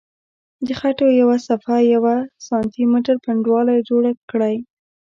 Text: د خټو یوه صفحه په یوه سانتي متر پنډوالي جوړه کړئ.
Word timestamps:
د 0.65 0.69
خټو 0.79 1.07
یوه 1.21 1.37
صفحه 1.47 1.77
په 1.83 1.87
یوه 1.93 2.15
سانتي 2.47 2.83
متر 2.91 3.15
پنډوالي 3.23 3.77
جوړه 3.89 4.11
کړئ. 4.31 4.55